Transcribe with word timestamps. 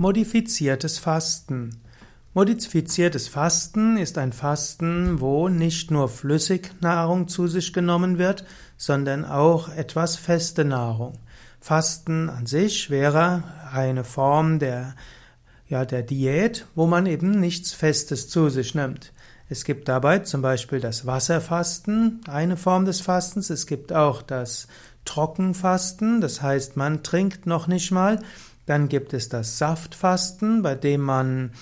Modifiziertes 0.00 0.98
Fasten. 0.98 1.76
Modifiziertes 2.32 3.28
Fasten 3.28 3.98
ist 3.98 4.16
ein 4.16 4.32
Fasten, 4.32 5.20
wo 5.20 5.50
nicht 5.50 5.90
nur 5.90 6.08
Flüssignahrung 6.08 7.28
zu 7.28 7.48
sich 7.48 7.74
genommen 7.74 8.16
wird, 8.16 8.46
sondern 8.78 9.26
auch 9.26 9.68
etwas 9.68 10.16
feste 10.16 10.64
Nahrung. 10.64 11.18
Fasten 11.60 12.30
an 12.30 12.46
sich 12.46 12.88
wäre 12.88 13.42
eine 13.70 14.04
Form 14.04 14.58
der, 14.58 14.94
ja, 15.68 15.84
der 15.84 16.02
Diät, 16.02 16.64
wo 16.74 16.86
man 16.86 17.04
eben 17.04 17.38
nichts 17.38 17.74
Festes 17.74 18.26
zu 18.30 18.48
sich 18.48 18.74
nimmt. 18.74 19.12
Es 19.50 19.64
gibt 19.64 19.86
dabei 19.86 20.20
zum 20.20 20.40
Beispiel 20.40 20.80
das 20.80 21.04
Wasserfasten, 21.04 22.22
eine 22.26 22.56
Form 22.56 22.86
des 22.86 23.02
Fastens. 23.02 23.50
Es 23.50 23.66
gibt 23.66 23.92
auch 23.92 24.22
das 24.22 24.66
Trockenfasten, 25.04 26.22
das 26.22 26.40
heißt, 26.40 26.78
man 26.78 27.02
trinkt 27.02 27.44
noch 27.46 27.66
nicht 27.66 27.90
mal, 27.90 28.20
dann 28.66 28.88
gibt 28.88 29.14
es 29.14 29.28
das 29.28 29.58
Saftfasten, 29.58 30.62
bei 30.62 30.74
dem 30.74 31.00
man 31.00 31.52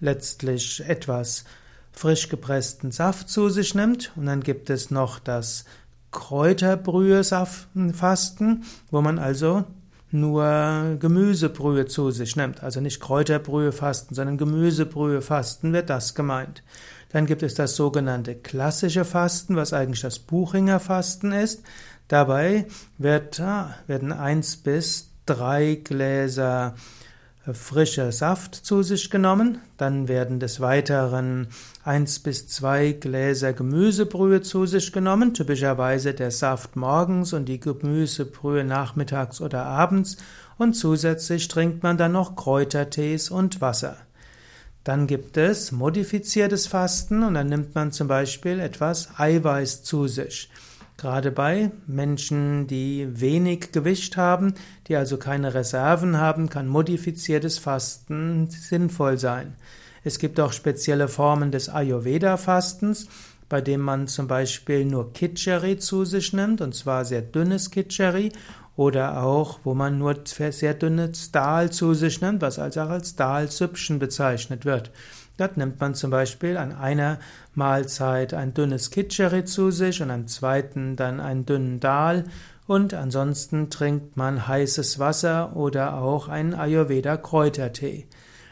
letztlich 0.00 0.82
etwas 0.86 1.44
frisch 1.92 2.28
gepressten 2.28 2.92
Saft 2.92 3.28
zu 3.28 3.48
sich 3.48 3.74
nimmt. 3.74 4.12
Und 4.16 4.26
dann 4.26 4.42
gibt 4.42 4.70
es 4.70 4.90
noch 4.90 5.18
das 5.18 5.64
Kräuterbrühe-Fasten, 6.12 8.64
wo 8.90 9.02
man 9.02 9.18
also 9.18 9.64
nur 10.10 10.96
Gemüsebrühe 10.98 11.86
zu 11.86 12.10
sich 12.10 12.36
nimmt. 12.36 12.62
Also 12.62 12.80
nicht 12.80 13.00
Kräuterbrühe 13.00 13.72
fasten, 13.72 14.14
sondern 14.14 14.38
Gemüsebrühe 14.38 15.20
fasten 15.20 15.72
wird 15.72 15.90
das 15.90 16.14
gemeint. 16.14 16.62
Dann 17.10 17.26
gibt 17.26 17.42
es 17.42 17.54
das 17.54 17.76
sogenannte 17.76 18.34
klassische 18.34 19.04
Fasten, 19.04 19.56
was 19.56 19.72
eigentlich 19.72 20.02
das 20.02 20.18
Buchinger 20.18 20.80
Fasten 20.80 21.32
ist. 21.32 21.62
Dabei 22.06 22.66
wird, 22.96 23.42
werden 23.86 24.12
eins 24.12 24.56
bis 24.56 25.10
drei 25.28 25.80
Gläser 25.82 26.74
äh, 27.46 27.54
frischer 27.54 28.12
Saft 28.12 28.54
zu 28.54 28.82
sich 28.82 29.10
genommen, 29.10 29.58
dann 29.76 30.08
werden 30.08 30.40
des 30.40 30.60
Weiteren 30.60 31.48
eins 31.84 32.18
bis 32.18 32.48
zwei 32.48 32.92
Gläser 32.92 33.52
Gemüsebrühe 33.52 34.42
zu 34.42 34.66
sich 34.66 34.92
genommen, 34.92 35.34
typischerweise 35.34 36.14
der 36.14 36.30
Saft 36.30 36.76
morgens 36.76 37.32
und 37.32 37.46
die 37.46 37.60
Gemüsebrühe 37.60 38.64
nachmittags 38.64 39.40
oder 39.40 39.64
abends 39.64 40.16
und 40.58 40.74
zusätzlich 40.74 41.48
trinkt 41.48 41.82
man 41.82 41.96
dann 41.96 42.12
noch 42.12 42.36
Kräutertees 42.36 43.30
und 43.30 43.60
Wasser. 43.60 43.96
Dann 44.84 45.06
gibt 45.06 45.36
es 45.36 45.70
modifiziertes 45.70 46.66
Fasten 46.66 47.22
und 47.22 47.34
dann 47.34 47.48
nimmt 47.48 47.74
man 47.74 47.92
zum 47.92 48.08
Beispiel 48.08 48.58
etwas 48.58 49.10
Eiweiß 49.18 49.82
zu 49.82 50.06
sich. 50.06 50.48
Gerade 50.98 51.30
bei 51.30 51.70
Menschen, 51.86 52.66
die 52.66 53.08
wenig 53.20 53.70
Gewicht 53.70 54.16
haben, 54.16 54.54
die 54.88 54.96
also 54.96 55.16
keine 55.16 55.54
Reserven 55.54 56.16
haben, 56.16 56.50
kann 56.50 56.66
modifiziertes 56.66 57.58
Fasten 57.58 58.50
sinnvoll 58.50 59.16
sein. 59.16 59.54
Es 60.02 60.18
gibt 60.18 60.40
auch 60.40 60.52
spezielle 60.52 61.06
Formen 61.06 61.52
des 61.52 61.68
Ayurveda-Fastens, 61.68 63.06
bei 63.48 63.60
dem 63.60 63.80
man 63.80 64.08
zum 64.08 64.26
Beispiel 64.26 64.84
nur 64.84 65.12
Kitcheri 65.12 65.78
zu 65.78 66.04
sich 66.04 66.32
nimmt, 66.32 66.60
und 66.60 66.74
zwar 66.74 67.04
sehr 67.04 67.22
dünnes 67.22 67.70
Kitcheri, 67.70 68.32
oder 68.74 69.22
auch, 69.22 69.60
wo 69.62 69.74
man 69.74 69.98
nur 69.98 70.16
sehr 70.24 70.74
dünnes 70.74 71.30
Dal 71.30 71.70
zu 71.70 71.94
sich 71.94 72.20
nimmt, 72.20 72.42
was 72.42 72.58
also 72.58 72.80
auch 72.80 72.90
als 72.90 73.14
Dalsüppchen 73.14 74.00
bezeichnet 74.00 74.64
wird. 74.64 74.90
Dort 75.38 75.56
nimmt 75.56 75.80
man 75.80 75.94
zum 75.94 76.10
Beispiel 76.10 76.56
an 76.56 76.72
einer 76.72 77.18
Mahlzeit 77.54 78.34
ein 78.34 78.54
dünnes 78.54 78.90
Kitscheri 78.90 79.44
zu 79.44 79.70
sich 79.70 80.02
und 80.02 80.10
am 80.10 80.26
zweiten 80.26 80.96
dann 80.96 81.20
einen 81.20 81.46
dünnen 81.46 81.80
Dal 81.80 82.24
und 82.66 82.92
ansonsten 82.92 83.70
trinkt 83.70 84.16
man 84.16 84.46
heißes 84.48 84.98
Wasser 84.98 85.56
oder 85.56 85.94
auch 85.94 86.28
einen 86.28 86.54
Ayurveda 86.54 87.16
Kräutertee. 87.16 88.08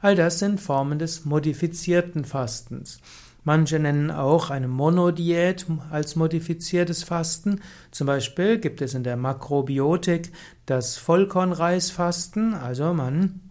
All 0.00 0.16
das 0.16 0.38
sind 0.38 0.58
Formen 0.58 0.98
des 0.98 1.26
modifizierten 1.26 2.24
Fastens. 2.24 2.98
Manche 3.44 3.78
nennen 3.78 4.10
auch 4.10 4.48
eine 4.48 4.68
Monodiät 4.68 5.66
als 5.90 6.16
modifiziertes 6.16 7.04
Fasten. 7.04 7.60
Zum 7.90 8.06
Beispiel 8.06 8.58
gibt 8.58 8.80
es 8.80 8.94
in 8.94 9.04
der 9.04 9.16
Makrobiotik 9.16 10.32
das 10.64 10.96
Vollkornreisfasten, 10.96 12.54
also 12.54 12.94
man 12.94 13.49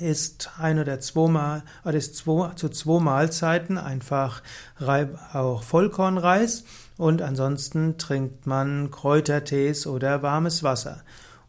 ist 0.00 0.50
ein 0.58 0.78
oder 0.78 1.00
zweimal 1.00 1.64
oder 1.84 1.94
ist 1.94 2.16
zwei, 2.16 2.50
zu 2.54 2.68
zwei 2.68 3.00
Mahlzeiten 3.00 3.78
einfach 3.78 4.42
auch 5.32 5.62
Vollkornreis 5.62 6.64
und 6.96 7.20
ansonsten 7.20 7.98
trinkt 7.98 8.46
man 8.46 8.90
Kräutertees 8.90 9.86
oder 9.86 10.22
warmes 10.22 10.62
Wasser. 10.62 11.02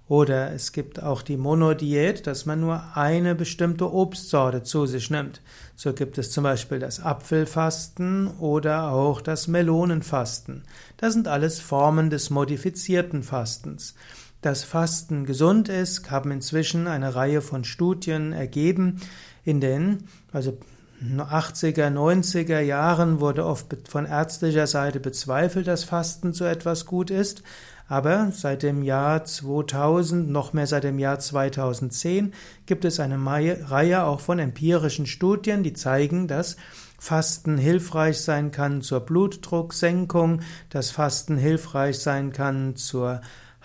Oder 0.10 0.54
es 0.54 0.72
gibt 0.72 1.04
auch 1.04 1.22
die 1.22 1.36
Monodiät, 1.36 2.28
dass 2.28 2.46
man 2.46 2.62
nur 2.62 2.82
eine 2.96 3.36
bestimmte 3.36 3.92
Obstsorte 3.92 4.64
zu 4.64 4.86
sich 4.86 5.10
nimmt. 5.10 5.42
So 5.76 5.92
gibt 5.92 6.18
es 6.18 6.32
zum 6.32 6.46
Beispiel 6.46 6.80
das 6.80 7.02
Apfelfasten 7.02 8.28
oder 8.38 8.92
auch 8.94 9.20
das 9.20 9.50
Melonenfasten. 9.50 10.64
Das 10.96 11.12
sind 11.14 11.28
alles 11.28 11.60
Formen 11.60 12.10
des 12.10 12.30
modifizierten 12.30 13.22
Fastens 13.22 13.96
dass 14.42 14.64
Fasten 14.64 15.26
gesund 15.26 15.70
ist, 15.70 16.10
haben 16.12 16.32
inzwischen 16.32 16.88
eine 16.88 17.16
Reihe 17.16 17.42
von 17.42 17.64
Studien 17.64 18.34
ergeben. 18.34 19.02
In 19.44 19.62
den 19.62 20.04
also 20.32 20.58
80er, 21.02 21.90
90er 21.90 22.60
Jahren 22.60 23.20
wurde 23.20 23.46
oft 23.46 23.68
von 23.88 24.06
ärztlicher 24.06 24.68
Seite 24.68 25.00
bezweifelt, 25.00 25.68
dass 25.68 25.84
Fasten 25.84 26.34
so 26.34 26.46
etwas 26.46 26.86
gut 26.86 27.12
ist. 27.12 27.44
Aber 27.90 28.32
seit 28.34 28.64
dem 28.64 28.84
Jahr 28.84 29.24
2000, 29.24 30.30
noch 30.30 30.52
mehr 30.54 30.68
seit 30.68 30.84
dem 30.84 31.00
Jahr 31.00 31.20
2010, 31.20 32.34
gibt 32.66 32.84
es 32.84 33.00
eine 33.00 33.18
Reihe 33.26 34.04
auch 34.04 34.20
von 34.20 34.40
empirischen 34.40 35.06
Studien, 35.06 35.64
die 35.64 35.74
zeigen, 35.74 36.28
dass 36.28 36.58
Fasten 37.00 37.58
hilfreich 37.58 38.20
sein 38.20 38.52
kann 38.52 38.82
zur 38.82 39.02
Blutdrucksenkung, 39.02 40.42
dass 40.70 40.92
Fasten 40.92 41.38
hilfreich 41.38 42.00
sein 42.00 42.34
kann 42.34 42.76
zur 42.76 43.22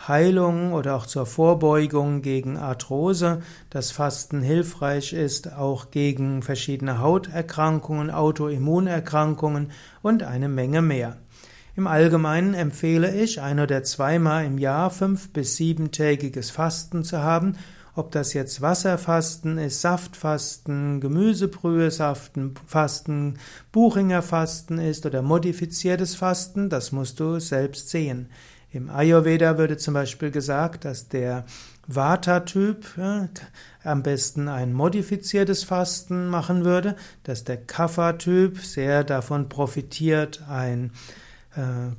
Heilung 0.08 0.72
oder 0.72 0.96
auch 0.96 1.06
zur 1.06 1.26
Vorbeugung 1.26 2.22
gegen 2.22 2.56
Arthrose, 2.56 3.42
dass 3.70 3.92
Fasten 3.92 4.42
hilfreich 4.42 5.12
ist 5.12 5.52
auch 5.52 5.90
gegen 5.90 6.42
verschiedene 6.42 6.98
Hauterkrankungen, 6.98 8.10
Autoimmunerkrankungen 8.10 9.70
und 10.02 10.24
eine 10.24 10.48
Menge 10.48 10.82
mehr. 10.82 11.18
Im 11.76 11.86
Allgemeinen 11.86 12.54
empfehle 12.54 13.14
ich 13.14 13.40
ein 13.40 13.60
oder 13.60 13.82
zweimal 13.84 14.44
im 14.44 14.58
Jahr 14.58 14.90
fünf 14.90 15.32
bis 15.32 15.56
siebentägiges 15.56 16.50
Fasten 16.50 17.04
zu 17.04 17.22
haben, 17.22 17.56
ob 17.94 18.10
das 18.10 18.32
jetzt 18.32 18.60
Wasserfasten 18.60 19.58
ist, 19.58 19.82
Saftfasten, 19.82 21.00
Gemüsebrühe 21.00 21.90
Saften, 21.90 22.54
Fasten, 22.66 23.38
Buchinger 23.70 24.22
Fasten 24.22 24.78
ist 24.78 25.06
oder 25.06 25.22
modifiziertes 25.22 26.14
Fasten, 26.14 26.70
das 26.70 26.90
musst 26.90 27.20
du 27.20 27.38
selbst 27.38 27.90
sehen. 27.90 28.30
Im 28.72 28.88
Ayurveda 28.88 29.58
würde 29.58 29.76
zum 29.76 29.92
Beispiel 29.92 30.30
gesagt, 30.30 30.86
dass 30.86 31.08
der 31.08 31.44
Vata-Typ 31.86 32.86
am 33.84 34.02
besten 34.02 34.48
ein 34.48 34.72
modifiziertes 34.72 35.62
Fasten 35.62 36.28
machen 36.28 36.64
würde, 36.64 36.96
dass 37.22 37.44
der 37.44 37.58
Kapha-Typ 37.58 38.58
sehr 38.60 39.04
davon 39.04 39.50
profitiert, 39.50 40.42
ein 40.48 40.92
äh, 41.54 41.94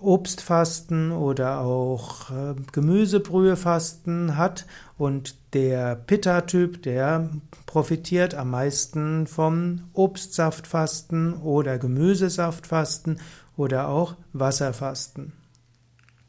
Obstfasten 0.00 1.12
oder 1.12 1.60
auch 1.60 2.30
äh, 2.30 2.54
Gemüsebrühefasten 2.72 4.36
hat 4.36 4.66
und 4.98 5.36
der 5.52 5.94
Pitta-Typ, 5.94 6.82
der 6.82 7.30
profitiert 7.66 8.34
am 8.34 8.50
meisten 8.50 9.28
vom 9.28 9.82
Obstsaftfasten 9.92 11.34
oder 11.34 11.78
Gemüsesaftfasten 11.78 13.20
oder 13.56 13.88
auch 13.88 14.16
Wasserfasten. 14.32 15.39